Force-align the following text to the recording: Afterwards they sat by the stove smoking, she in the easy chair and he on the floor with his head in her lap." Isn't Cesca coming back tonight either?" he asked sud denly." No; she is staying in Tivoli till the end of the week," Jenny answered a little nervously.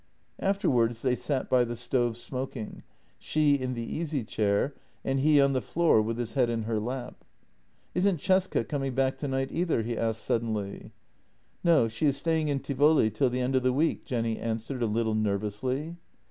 Afterwards 0.39 1.03
they 1.03 1.13
sat 1.13 1.47
by 1.47 1.63
the 1.63 1.75
stove 1.75 2.17
smoking, 2.17 2.81
she 3.19 3.53
in 3.53 3.75
the 3.75 3.83
easy 3.85 4.23
chair 4.23 4.73
and 5.05 5.19
he 5.19 5.39
on 5.39 5.53
the 5.53 5.61
floor 5.61 6.01
with 6.01 6.17
his 6.17 6.33
head 6.33 6.49
in 6.49 6.63
her 6.63 6.79
lap." 6.79 7.23
Isn't 7.93 8.17
Cesca 8.19 8.67
coming 8.67 8.95
back 8.95 9.15
tonight 9.15 9.49
either?" 9.51 9.83
he 9.83 9.95
asked 9.95 10.23
sud 10.23 10.41
denly." 10.41 10.89
No; 11.63 11.87
she 11.87 12.07
is 12.07 12.17
staying 12.17 12.47
in 12.47 12.61
Tivoli 12.61 13.11
till 13.11 13.29
the 13.29 13.41
end 13.41 13.55
of 13.55 13.61
the 13.61 13.71
week," 13.73 14.03
Jenny 14.03 14.39
answered 14.39 14.81
a 14.81 14.87
little 14.87 15.13
nervously. 15.13 15.97